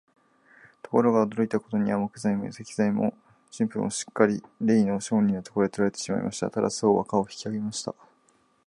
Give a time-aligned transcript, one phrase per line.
[0.81, 3.13] ところが、驚いたことには、材木も石材も
[3.51, 6.49] 人夫もすっかりれいの商人のところへ取られてしまいました。
[6.49, 7.93] タラス王は価を引き上げました。